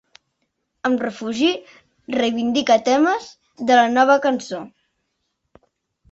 Amb 0.87 1.01
Refugi, 1.05 1.49
reivindica 2.15 2.77
temes 2.87 3.27
de 3.73 3.77
la 3.81 3.83
Nova 3.97 4.15
Cançó. 4.25 4.63